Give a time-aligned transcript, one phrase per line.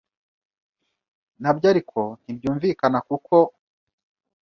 [1.41, 3.35] Nabyo ariko ntibyumvikana kuko